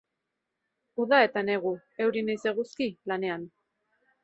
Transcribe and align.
Uda 1.03 1.19
eta 1.25 1.43
negu, 1.51 1.75
euri 2.07 2.25
nahiz 2.31 2.41
eguzki, 2.53 2.91
lanean. 3.13 3.47